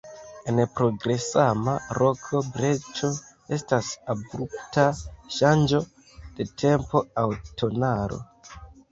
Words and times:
En 0.51 0.59
progresema 0.77 1.73
roko 1.97 2.39
breĉo 2.55 3.09
estas 3.57 3.89
abrupta 4.13 4.85
ŝanĝo 5.35 5.81
de 6.39 6.47
tempo 6.63 7.03
aŭ 7.25 7.27
tonalo. 7.63 8.19